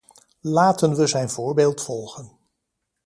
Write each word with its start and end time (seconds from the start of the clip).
Laten 0.41 0.95
we 0.95 1.07
zijn 1.07 1.29
voorbeeld 1.29 1.81
volgen. 1.81 2.31